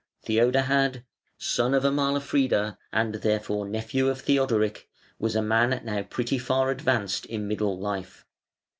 [0.25, 1.03] Theodahad,
[1.37, 4.89] son of Amalfrida, and therefore nephew of Theodoric,
[5.19, 8.25] was a man now pretty far advanced in middle life.